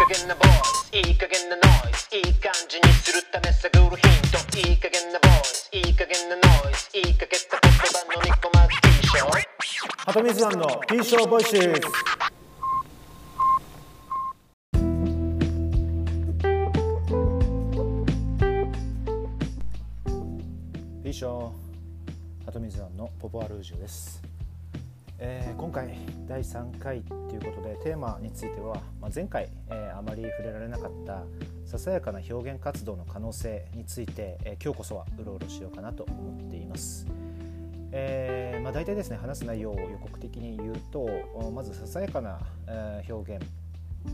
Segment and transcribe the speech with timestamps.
[0.00, 0.96] 加減なボイス。
[0.96, 4.00] いい加減なノイズいい感じにするため探るヒン
[4.32, 5.68] トいい加減なボイス。
[5.72, 8.70] いい加減なノイズいい加減な言葉のニコマス。
[8.80, 11.80] T ショーハトミズワンの T ショーボイシーズ
[21.04, 21.50] ピーショー
[22.46, 24.22] ハトミズワンのポポアルージュです、
[25.22, 25.94] えー今回
[26.26, 31.24] 第3回ということでテーマについては、まあ、前回、えーあまり触れられなかった
[31.66, 37.06] ささやかな表現活動の可能性について、えー今日こそはうろうろしようかなと思っています。
[37.92, 41.08] えーまあ、大体ですね話す内容を予告的に言うと
[41.52, 43.44] まずささやかな、えー表現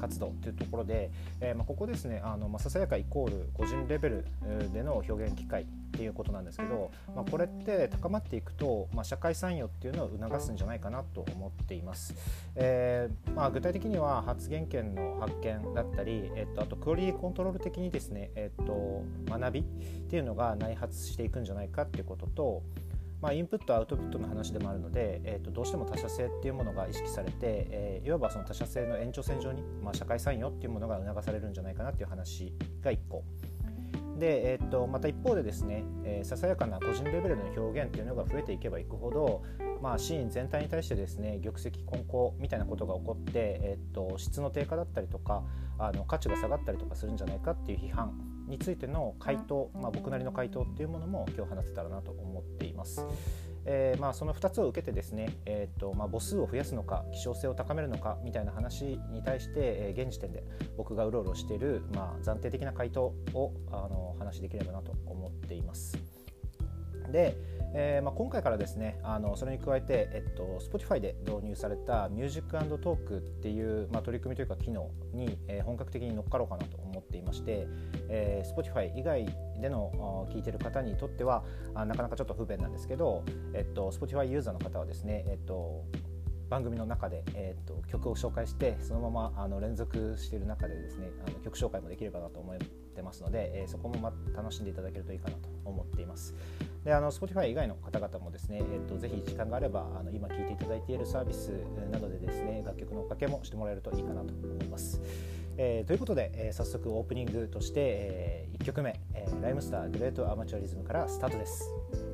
[0.01, 4.25] 活動というところで、えーまあ、ここですねあの、まあ、ささやかイコール個人レベル
[4.73, 12.15] での表現機会っていうことなんですけど、まあ、これって高まっていくと、まあ、社会参与っていうのを促すんじゃないかなと思っています。
[12.55, 19.65] えーまあ、具体的には発言権の発見だったり、えっと、あとクオリティコントロール的にですね、えっと、学びっ
[20.11, 22.63] ていうのが内発していくんじゃないかっていうことと、
[23.27, 33.25] まあ、インプットアウトプットの話でもあるので、えー、とどうしても他者性っていうものが意識されて、えーいわばその他者性の延長線上に、まあ、社会参与っていうものが促されるんじゃないかなっていう話が1個。
[34.17, 39.43] で、えー、とまた一方でですね、えーささやかな個人レベルの表現っていうのが増えていけばいくほど、
[39.83, 45.43] まあ、シーン全体に対してですね玉石混交みたいなことが起こって、えー、と質の低下だったりとか
[45.81, 53.05] あの価値が下がったりとかするんじゃないかっていう批判についての回答、まあ、僕なりの回答っていうものも今日話せたらなと思っています。
[53.69, 60.45] えーまあ、その2つを受けてですね、えーとまあ、母数を増やすのか希少性を高めるのかみたいな話に対して、えー現時点で
[60.77, 65.99] 僕がうろうろしている、まあ、暫定的な回答をあの話できればなと思っています。
[67.11, 67.37] で、
[67.75, 77.67] えーまあ、今回からですねあのそれに加えて、えっと、Spotify で導入されたミュージックトークっていう、まあ、取り組みというか機能に、えー本格的に乗っかろうかなと思っていまして、
[78.09, 79.27] えー Spotify 以外
[79.61, 81.45] でのあ聞いてる方にとっては
[81.75, 85.85] あなかなかちょっと不便なんですけど、えっと、Spotify ユーザーの方はですね、えっと、
[86.49, 92.57] 番組の中で、えー、と曲を紹介してそのままあの連続している中でですねあの曲紹介もできればなと思っ
[92.95, 96.35] てますので、えーそこもま楽しんでいただけるといいかなと思っています。
[96.87, 101.49] であの Spotify 以外の方々もですね、えっ、とぜひ時間があればあの今聴いていただいているサービス
[101.91, 105.01] などでですね楽曲のおかけもしてもらえるといいかなと思います。
[105.59, 112.06] えーということで、えー早速オープニングとして、え1曲目、えーライムスターグレートアマチュアリズムからスタートです。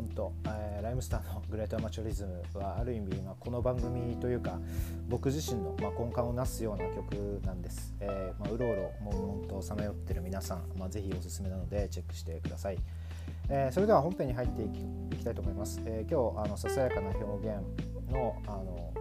[0.00, 4.58] 本当、えーライムスターのグレートアマチュアリズムはある意味、まあ、この番組というか
[5.10, 12.78] 僕自身の、まあ、根幹をなすような曲なんです、えーまあ、うろうろ悶々とさまよってる皆さん、まあ、ぜひおすすめなのでチェックしてください、
[13.50, 17.58] えーそれでは本編に入っていきいきたいと思います、えー今日あのささやかな表現
[18.10, 18.94] のあの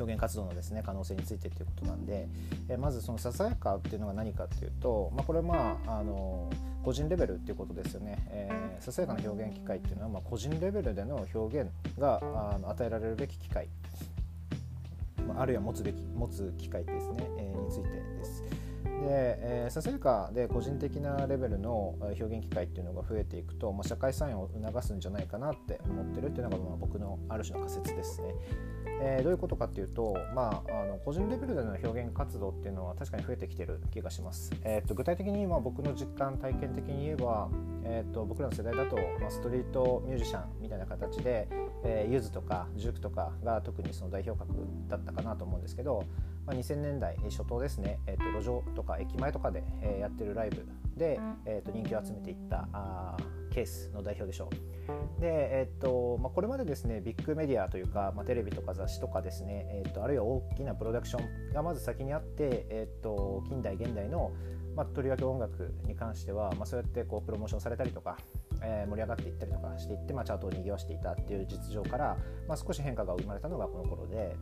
[0.00, 2.28] 表現活動のですね可能性についてということなんで、
[2.68, 6.50] えまずそのささやかっていうのが何かっていうと、まあ、これまああの
[6.82, 13.68] 個人レベルっていうことですよね、えーささやかな表現機会っていうのは、まあ、個人レベルでの表現があの与えられるべき機会、
[15.28, 17.99] まあ、あるいは持つべき持つ機会ですね、えーについて
[19.00, 19.38] で。
[19.40, 28.34] えーささやかで個人的なレベルの表現機会っていうのが増えていくと、まあ、社会参与を促すんじゃないかなって思ってるっていうのが、まあ、僕のある種の仮説ですね。
[29.02, 34.52] えーどういうことかっていうと、まあ、あの個人レベルでの表現活動っていうのは確かに増えてきてる気がします。
[34.62, 37.48] えー、と具体的にま僕の実感体験的に言えば、
[37.84, 41.48] えー、と僕らの世代だと、まあ、ストリートミュージシャンみたいな形で、
[41.84, 44.52] えー、ゆずとかジュークとかが特にその代表格
[44.88, 46.04] だったかなと思うんですけど、
[46.50, 50.66] まあ、2000年代初頭ですね、えー、と路上とか駅前とかで、えーやってるライブ
[50.96, 54.48] で、えー、と人気を集めていったあーケースの代表でしょ
[55.18, 55.20] う。
[55.20, 64.32] で、えっとまあ、これまでですねビッグメディアというか、まあ、テレビとか雑誌とかですね、えっと、あるいは大きなプロダクションがまず先にあって、えっと、近代現代の、
[64.74, 68.16] まあ、とりわけ音楽に関しては、まあ、そうやってこうプロモーションされたりとか、
[68.62, 72.16] えー盛り上がっていったりとかしていって、まあ、チャートを賑わしていたっていう実情から、
[72.48, 74.36] まあ、少し変化が生まれたのがこの頃で。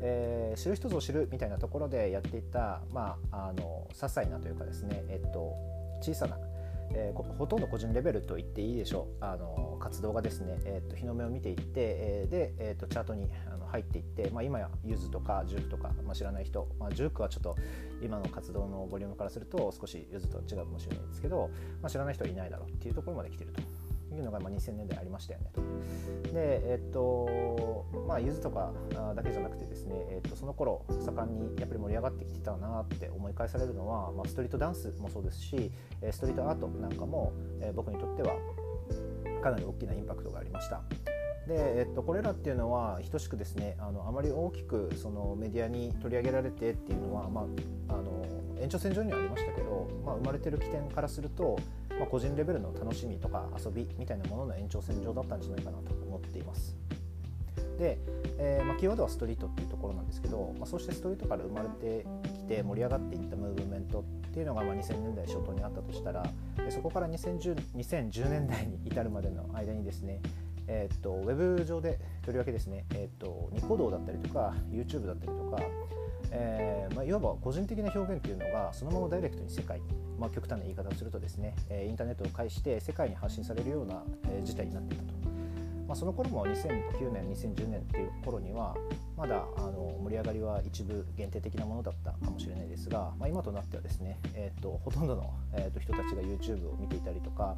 [0.00, 5.54] えー知る人ぞ知るみたいなところでやっていた、まあ、あの些細なというかですね、えっと、
[6.00, 6.38] 小さな
[6.92, 17.56] えーほとんど個人レベルと言っていいでしょうあの活動がですね、えー、と日の目を見ていって、えーで、えー、とチャートにあの入っていって、まあ、今やユズとかジュークとか、まあ、知らない人、まあ、ジュークはちょっと
[18.02, 21.50] 今の活動のボリュームからすると少しユズと違うかもしれないですけど、
[21.82, 23.75] まあ、知らない人はいないだろうっていうところまで来てると。
[24.14, 25.60] いうのがまあ2000年代ありましたよねと。
[26.32, 28.72] でえっとまあゆずとか
[29.14, 35.70] だけじゃなくてですね、えっと、その頃盛んにやっぱり盛り上がってきてたなって思い返されるのは、まあ、ストリートダンスもそうですし
[36.10, 38.36] ストリートアートなんかも、え僕にとっては
[39.42, 40.82] かなり大きなインパクトがありました。
[41.46, 47.46] で、えっと、これらっていうのは等しくですねあのあまり大きくそのメディアに取り上げられてっていうのは、ま
[47.88, 48.26] あ、あの
[48.60, 51.56] 延長線上にはありましたけど、まあ、生まれてる起点からすると、
[51.98, 56.76] まあ、個人レベルの楽しみとか遊びみたいなものの延長線上だったんじゃないかなと思っています。
[57.78, 57.98] で、
[58.38, 62.06] えー、まあ、キーワードはストリートっていうところなんですけど、まあ、そしてストリートから生まれて
[62.38, 66.24] きて盛り上がっていったムーブメントっていうのがまあ2000年代初頭にあったとしたら
[66.70, 70.20] そこから2010 2010年代に至るまでの間にですね
[70.68, 75.62] えーと、ウェブ上でとりわけですね、えーと、ニコ動だったりとか YouTube だったりとか、
[76.30, 79.80] えーまあ、いわば個人的な表現というのがそのままダイレクトに世界、
[80.18, 85.14] まあ、極端な言い方をするとですね、え、インターネットを介して世界に発信されるような、え、事態になっていたと。
[85.86, 88.74] まあ、その頃も2009年2010年っていう頃には
[89.16, 97.54] まだあの盛り上がりは一部限定的なものだったかもしれないですが、まあ、今となってはですね、えーと、ほとんどの、えーと人たちが YouTube を見ていたりとか、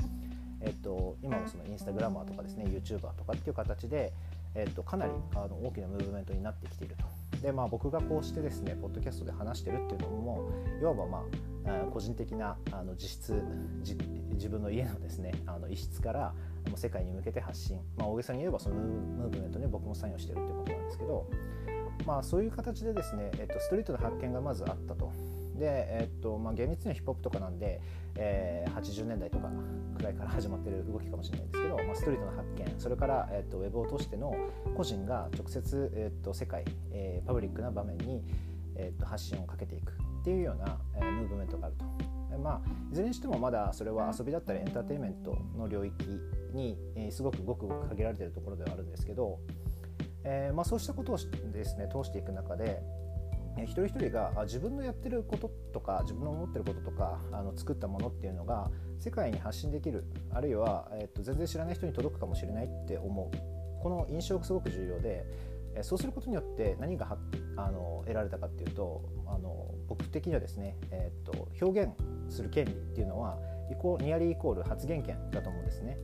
[0.61, 4.12] えっと、今もそのインスタグラマーとかですね YouTuber とかっていう形で、
[4.55, 7.18] えっと、かなりあの大きなムーブメントになってきていると。
[7.43, 10.50] でまあ、僕がこうしてですねポッドキャストで話してるっていうのも
[10.81, 11.25] いわば、ま
[11.67, 13.43] あ、個人的なあの実質
[14.32, 16.35] 自分の家のですねあの一室から
[16.75, 21.31] 世界に向けて発信、まあ、大げさに言えばそのムーブメントに僕も参与してるっていうことなんですけど、
[22.06, 25.12] まあ、そういう形でですね、えっと、ストリートの発見がまずあったと。
[25.59, 27.81] で、えっとまあ、厳密にはヒップホップとかなんで、
[28.17, 29.49] えー、80年代とか
[29.97, 34.35] くらいから始まってる動きかもしれないですけど、まあ、ストリートの発見それから、えっと、ウェブを通しての
[34.77, 38.23] 個人が直接、えっと、世界、えー、パブリックな場面に、
[38.77, 41.85] えっと、発信をかけていくっていうような、えー、ムーブメントがあると。
[42.39, 45.95] まあ、いずれにしてもまだそれは遊びだったりエンターテインメントの領域
[46.53, 49.41] に、えー、すごくごくごく限られているところではあるんですけど、
[50.25, 51.19] えーまあ、そうしたことを
[51.53, 52.81] ですね通していく中で、
[53.65, 65.25] 一人一人が自分のやってることとか自分の思ってることとかあの作ったものっていうのが世界に発信できるあるいは、えっと、全然知らない人に届くかもしれないって思うこの印象がすごく重要で
[65.83, 67.17] そうすることによって何が
[67.57, 71.93] あの得られたかっていうとあの僕的にはですね、えっと、表現
[72.29, 73.39] する権利っていうのは
[73.71, 75.99] イコニアリーイコール発言権だと思うんですね。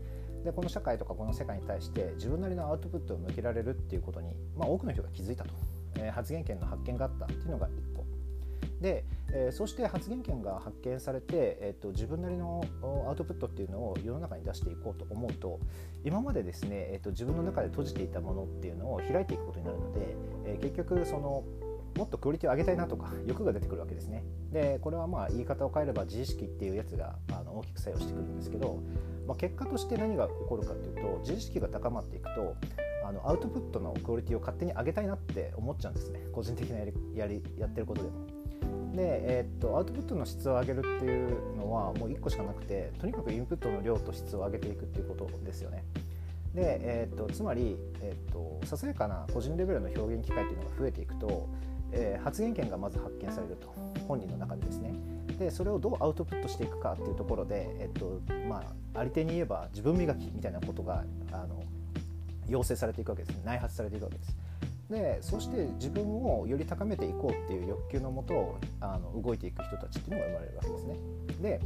[0.45, 5.55] でこの社会とかこの世界に対して自分なりのアウトプットを向けられるっていうことに、まあ、多くの人が気づいたと
[5.99, 8.05] え発言権の発見があったっていうのが1個
[8.81, 12.64] で、え、そして発言権が発見されて、えーと、自分なりの
[13.08, 15.58] アウトプットっていうのを世の中に出していこうと思うと
[16.05, 20.00] 今までですね、えーと、自分の中で閉じていたものっていうのを開いていくことになるので、
[20.46, 21.44] え、結局その
[21.96, 24.25] もっとクオリティを上げたいなとか欲が出てくるわけですね。
[24.52, 28.81] でこれはまあ言い方を変えれば自意識っていうやつがあの大きく作用してくるんですけど、
[29.26, 32.56] まあ、結果として何が起こるかというと自意識が高まっていくと
[33.06, 38.27] あのアウトプットのクオリティを勝手に上げたいなって思っちゃうんですね個人的なやりやりやってることでも。
[38.95, 45.85] で、えー、っとアウトプットの質を上げるっていうのはもう1個しかなくてとにかくインプットの量と質を上げていくっていうことですよね。
[46.55, 51.49] で、えー、っとつまり、えー、っとささやかな個人レベルの表現機会っていうのが増えていくと、
[51.91, 53.75] えー、発言権がまず発見されると
[54.06, 54.95] 本人の中でですね。
[55.39, 58.62] でそれをどうアウトプットしていくかっていうところで、えっとま
[58.95, 61.65] あ、あり手に言えば自分磨きみたいなことがあの
[62.49, 63.37] 要請されていくわけです。
[63.37, 64.37] ね内発されていくわけです。
[64.91, 70.96] でそして自分をより高めていこうっていう欲求のもとあの動いていく人たちっていうのが生まれるわけですね。
[71.41, 71.60] で、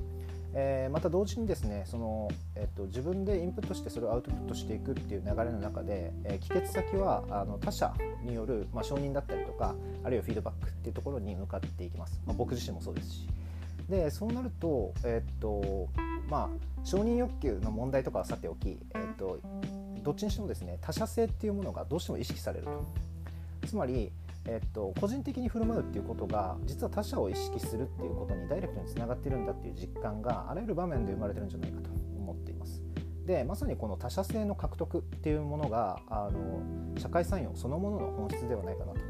[0.54, 7.92] えー、また同時にですねその、えっと、自分でインプットしてそれをアウトプットしていくっていう流れの中で、えー、帰結先はあの他者
[8.25, 13.28] による、まあ、承認だったりとかあるいはフィードバックっていうところに向かっていきます、まあ、僕自身もそうですし。
[13.88, 15.88] でそうなると,、えっと
[16.28, 19.38] まあ、承認欲求の問題とかはさておき、えっと
[20.02, 22.85] どっちにしてもですね他者性っていうものがどうしても意識されると。
[23.67, 24.11] つまり、
[24.47, 32.83] えっと、個人的に振る舞うっていうことが実は他者を意識するっていうことにダイレクトにつながってるんだっていう実感があらゆる場面で生まれてるんじゃないかと思っています。
[33.26, 36.62] でまさにこの他者性の獲得っていうものがあの
[36.99, 39.00] 社会参与そのものの本質ではないかなと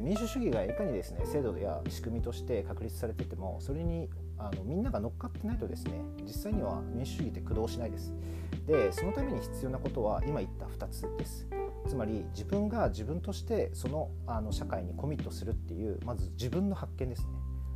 [0.00, 4.08] 民主主義がいかにですね制度や仕組みとして確立されててもそれに
[4.38, 8.14] あのみんなが乗っかってないとですね実際には民主主義って駆動しないです。
[8.66, 11.46] でそのために必要なことは今言った2つです。
[11.86, 17.28] つまり自分が自分としてそのあの社会にコミットするっていうまず自分の発見ですね。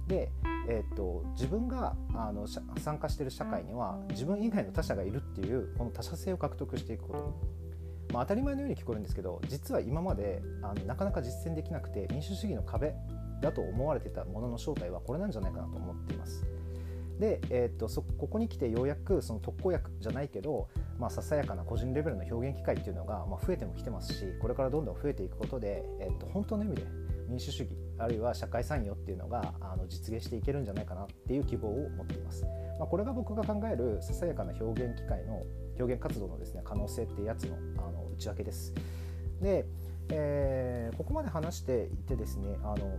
[0.08, 0.32] で、
[0.68, 7.67] えーと、自分があの参加してる社会には自分以外の他者がいるっていうこの他者性を獲得していくこと。
[8.12, 12.94] まあ、当たり前のように聞こえるんですけど実は今まであのなかなか実践できなくて民主主義の壁
[13.40, 16.44] だと思われてたものの正体はこれなんじゃないかなと思っています。
[17.18, 26.84] で、えー、とそここに来てようやくその特効薬じゃないけど、まあ、ささやかな個人レベルの表現機会っていうのが、まあ、増えてもきてますしこれからどんどん増えていくことで、えー、と本当の意味で
[27.28, 32.44] 民主主義あるいは社会参与っていうのがあの実現していけるんじゃないかなっていう希望を持っています。
[32.78, 35.42] まあ、これが僕が考えるささやかな表現機会の
[35.78, 38.72] 表現活動のですね可能性っていうやつのあの内訳です。
[39.40, 39.66] で、
[40.10, 42.98] えー、ここまで話していてですねあの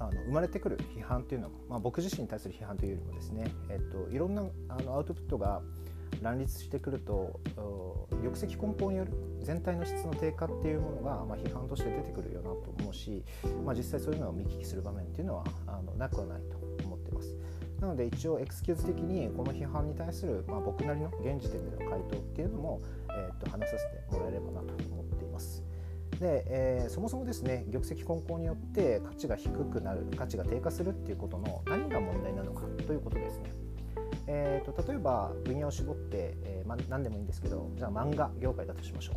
[0.00, 5.62] あの生まれてくる批判というのは、まあ、僕自身に対する批判というよりもですね、えっと、いろんなあのアウトプットが
[6.24, 7.38] 乱立してくると
[8.10, 9.12] 玉石混交による
[9.42, 13.22] 全体の質の低下っていうものが、まあ、批判として出てくるよなと思うし、
[13.64, 17.36] まあ、実際そういうのを見聞きする場面っていうのはあのなくはないと思ってます。
[17.80, 25.62] なので一応エクスキューズ的にこの批判に対する、まあ、僕なりの現時点での回答っていうのも、えー、っと話させてもらえればなと思っています。
[26.18, 33.63] で、えー、そもそもですね玉石混交によって価値が低くなる価値が低下するっていうことの何が問題なのかということですね。
[34.26, 39.16] えーと、例えば分野を絞って、えーま、何でもいいんですけどじゃあ漫画業界だとしましょう。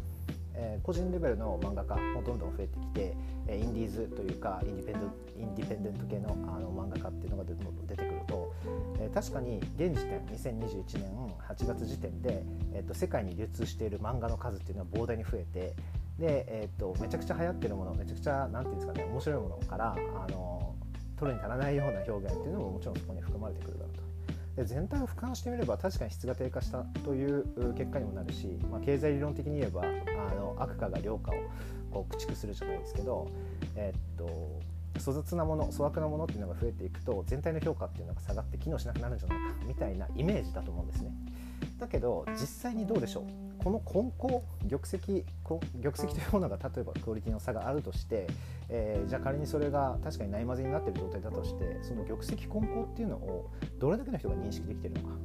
[0.60, 3.16] えー、個人レベルの漫画家もどんどん増えてきて、
[3.48, 8.54] え、インディーズというかインディペンデンインディペンデント系のあの漫画家っていうのがどんどん出てくると、
[9.00, 15.76] えー、確かに現時点2021年8月時点で、えーと、世界に流通している漫画の数っていうのは膨大に増えて
[16.18, 20.76] で、えーと、めちゃくちゃ流行ってるものめちゃくちゃ何て言うんですかね面白いものからあの
[21.20, 24.07] 取るに足らないような表現っていうのももちろんそこに含まれてくるだろうと。
[24.66, 31.36] 全体を俯瞰してみれば確かに質が低下したという結果にもなるし、まあ、経済理論的に言えばあの悪化が良化を
[31.92, 33.28] こう駆逐するじゃないですけど、
[33.76, 34.60] え、っと
[35.00, 41.12] 粗雑なもの粗悪なものっていうのが増えていくと全体の評価っていうのが下がって機能しなくなるんじゃないかみたいなイメージだと思うんですね。
[41.80, 43.64] だけど実際にどうでしょう？
[43.64, 45.60] この根高玉石玉
[45.94, 48.28] 石というものが例えばクオリティの差があるとして、
[48.70, 55.16] えー、じゃあ仮にそれが確かにないまぜになってる状態だとしてその玉石根高っていうのをどれだけの人が認識できているのか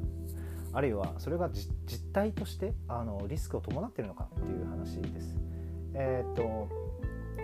[0.75, 1.69] あるいはそれが実
[2.13, 5.37] 態としてあのリスクを伴っているのかっていう話です。
[5.95, 6.69] えー、っと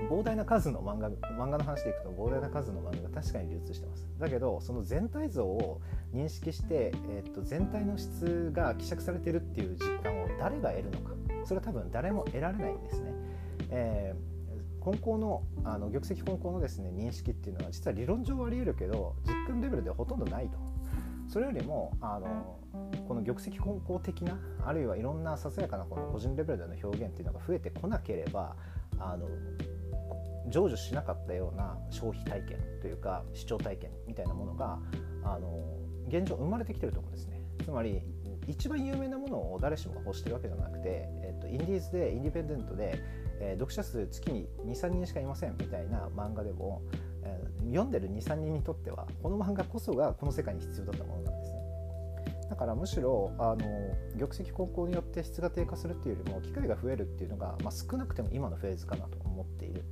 [0.09, 5.81] 膨大な数の漫画漫画の話でいくと膨大な数の漫画が確かに流通してますだけどその全体像を
[6.15, 11.15] 認識して、えー、と全体の質が希釈されてるっていう実感を誰が得るのか
[11.45, 13.13] それは多分誰も得られないんですね、
[13.71, 14.38] えー、
[14.85, 20.59] 根高のあの玉石根高のですね認識っていうのは実は理論上はあり得るけど実感レベルではほとんどないと。
[21.29, 22.59] それよりもあの
[23.07, 28.57] この玉石混交的なあるいはいろんなささやかなこの個人レベルでの表現っていうのが増えてこなければ
[28.99, 29.29] あの
[30.51, 34.79] 成就しなかったような消費体験というか視聴体験みたいなものが
[35.23, 35.63] あの
[36.09, 37.43] 現状生まれてきてると思うんですね。
[37.63, 38.01] つまり
[38.47, 42.99] 一番有名なものを誰しもが欲してるわけじゃなくて、えっと、インディーズでインディペンデントで、
[43.41, 46.83] えー、読者数月に23人しかいませんみたいな漫画でも、
[47.23, 51.59] えー、読んでる23人にとってはこの漫画こそがこの世界に必要だったものなんですね
[52.51, 53.57] だからむしろあの
[54.19, 59.85] 玉石混交によって質が低下するっていうよりも機会が増えるっていうのが、まあ、少なくても今のフェーズかなと思っている、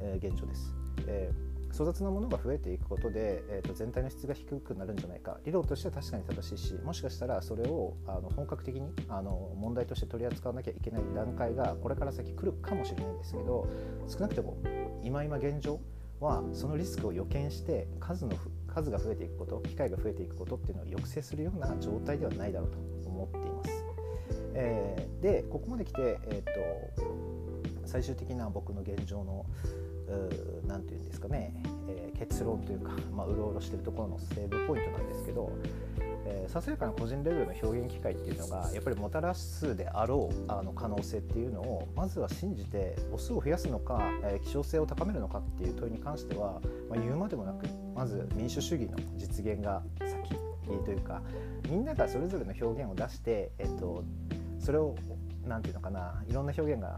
[0.00, 0.74] えー、現状です。
[1.06, 1.45] えー、
[1.76, 13.68] 粗雑なものが増えていくことで、えーと、全体の質が低くなるんじゃないか理論としては確かに正しいしもしかしたらそれをあの本格的にあの問題として取り扱わなきゃいけない段階がこれから先来るかもしれないんですけど
[14.08, 14.56] 少なくとも
[15.04, 15.78] 今今現状
[16.18, 18.32] はそのリスクを予見して数の
[18.66, 23.84] 数が増えていくこと機会が増えていくことっていうのを抑制するような状態ではないだろうと思っています。
[24.54, 27.16] えー、でここまで来て、えーと
[27.86, 29.46] 最終的な僕の現状の
[30.66, 31.52] 何て言うんですかね、
[31.88, 35.52] えー、結論というか、まあ、うろうろしてるところのセーブポイントなんですけど、
[36.26, 50.36] えー、ささやかな個人レベルの表現機会っていうのがやっぱりもたらすであろうあの可能性っていうのをまずは信じて母数を増やすのか、えー、希少性を高めるのかっていう問いに関しては、まあ、言うまでもなくまず民主主義の実現が先
[50.84, 51.22] というか
[51.68, 54.04] みんながそれぞれの表現を出して、えーと、
[54.58, 54.94] それを
[55.46, 56.96] 何て言うのかないろんな表現が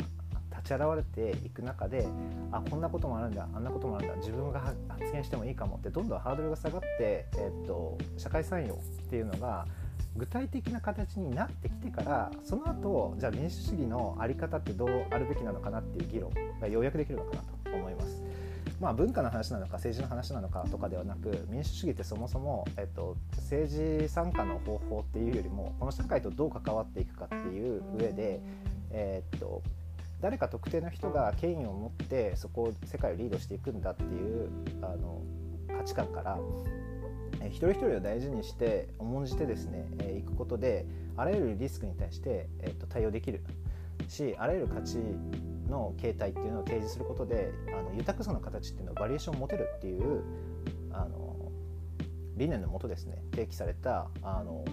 [0.69, 2.07] ち現れていく中で
[2.53, 4.77] あこんなこともあるんだあんなこともあるんだ自分が発
[5.13, 8.77] 言してもいいかもってどんどんハードルが下がって、えー、っと社会参与っ
[9.09, 9.67] ていうのが
[10.17, 18.23] 具体的な形になってきてからその後じゃあ民主主義の在り方ってどうあるべきなのかなっていう議論がようやくできるのかなと思います。
[18.81, 28.41] まあ、文化の話なのか政治の話なのかとかではなく民主主義ってそもそも、えっと、政治参加の方法っていうよりもこの社会とどう関わっていくかっていう上で、
[28.93, 29.63] えっと、
[30.21, 34.51] 誰か特定の人が権威を持ってそこを世界をリードしていくんだっていう
[34.83, 35.23] あの
[35.69, 36.39] 価値観から
[37.47, 43.43] 一人一人を大事にして重んじてですね、えー、いくことであらゆるリスクに対して、えー、と対応できる
[44.09, 44.99] しあらゆる価値
[45.69, 50.23] の形態っていうのを提示することであの豊かさの形っていうのはバリエーションを持てるっていう
[50.93, 51.53] あの
[52.37, 54.65] 理念のもとですね提起されたあの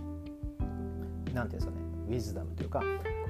[1.34, 2.82] なんていうんですかねウィズダムというか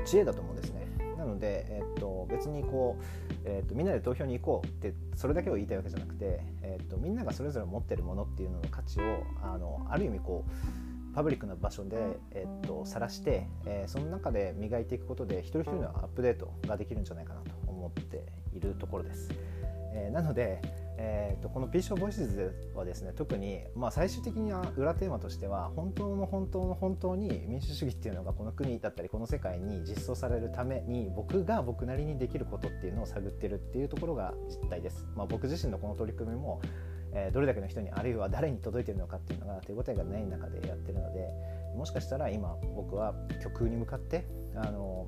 [0.05, 0.84] 知恵だと思うんですね。
[1.25, 3.03] なので、えっと、別にこう、
[3.45, 19.29] えっと、みんなで投票に行こうってそれだけを言いたいわけじゃなくて、えっと、みんながそれぞれ持ってるものっていうのの価値をあのある意味こうパブリックな場所で、えっと、晒して、えー、その中で磨いていくことで一人一人のアップデートができるんじゃないかなと思っているところです。
[19.95, 20.61] えー、なので、
[20.97, 36.61] えーと、この P ショーボイスズはですね特に、まあ、最終的には裏テーマとしては本当の本当の本当に民主主義っていうのがこの国だったりこの世界に実装されるために僕が僕なりにできることっていうのを探ってるっていうところが実態です、まあ、僕自身のこの取り組みも、
[37.13, 41.29] え、どれだけの人にあるいは誰に届いてるのかっていうのが手応えがない中でやってるので
[41.77, 44.25] もしかしたら今僕は極に向かって
[44.55, 45.07] あの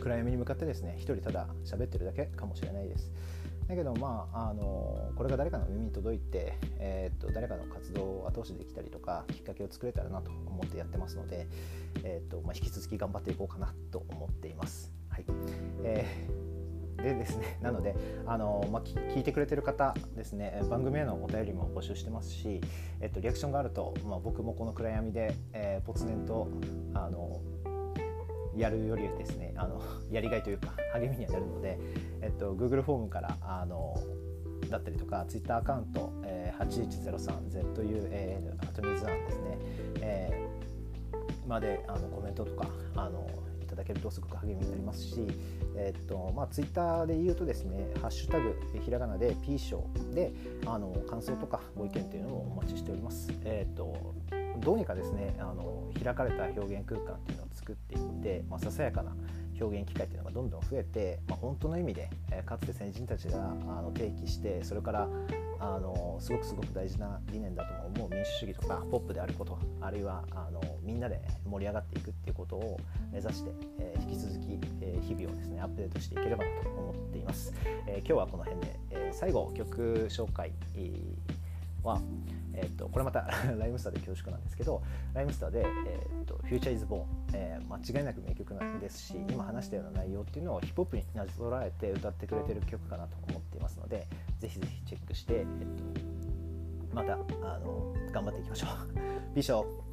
[0.00, 3.12] 暗闇に向かってですね一人ただ喋ってるだけかもしれないです。
[3.68, 11.46] だけどまああのこれが誰かの耳に届いて、えー、っと誰かの活動を後押しできたりとかきっかけを作れたらなと思ってやってますので、
[12.02, 14.92] えー、っとまあ、引き続き頑張っていこうかなと思っています。
[15.08, 15.24] はい
[15.84, 17.94] えー、でですね、 なので、
[18.26, 22.60] あのまあ、聞いてくれてる方ですね、番組へのお便りも募集してますし、
[23.00, 26.48] えっと、リアクションがあると、まあ、僕もこの暗闇で、えー、ぽつねんと
[26.94, 27.40] あの
[28.56, 31.78] やるよりですねあのやりがいというか励みにはなるので、
[32.22, 33.96] えっと、Google フォームからあの
[34.70, 39.58] だったりとか Twitter アカウント、えー、8103ZUAN アトミズアンですね、
[40.00, 43.28] えー、まであのコメントとかあの
[43.62, 45.26] いただけるとすごく励みになりますし、
[45.76, 50.32] えー、っとまあ、Twitter で言うとですね「ハッシュタグひらがなで P 賞で
[50.66, 53.30] あの感想とかご意見というのもお待ちしております。
[53.44, 54.14] えー、っと
[54.60, 59.16] どうにかですねあの開かれた表現空間っていうのを作っていって、まあ、ささやかな
[59.58, 65.08] 表現機会っていうのがどんどん増えて、まあ、本当の意味で、えー、かつて先人たちがあの提起してそれから
[65.60, 72.78] あのすごくすごく大事な理念だと思う民主主義とかポップであることあるいはあのみんなで盛り上がっていくっていうことを
[73.12, 77.54] 目指して、えー、引き続き、えー、日々をですねアップデートしていければなと思っています、
[77.86, 80.52] え今日はこの辺で、え最後曲紹介
[81.82, 82.00] は、
[82.56, 94.06] えーと、これまた ライムスターで恐縮なんですけどライムスターで、えーと「Future is Born、えー」間違いなく名曲なんですし今話したような内容っていうのをヒップホップになぞらえて歌ってくれてる曲かなと思っていますので
[94.38, 98.70] ぜひぜひチェックして、えーと、またあの頑張っていきましょう。
[99.34, 99.83] 美少